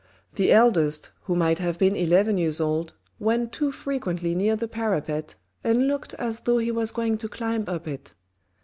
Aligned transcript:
The 0.33 0.51
eldest, 0.51 1.11
who 1.25 1.35
might 1.35 1.59
have 1.59 1.77
been 1.77 1.95
eleven 1.95 2.35
years 2.39 2.59
old, 2.59 2.95
went 3.19 3.51
too 3.51 3.71
frequently 3.71 4.33
near 4.33 4.55
the 4.55 4.67
parapet 4.67 5.35
and 5.63 5.85
looked 5.87 6.15
as 6.15 6.39
though 6.39 6.57
he 6.57 6.71
was 6.71 6.89
going 6.89 7.19
to 7.19 7.29
climb 7.29 7.65
up 7.67 7.87
it. 7.87 8.15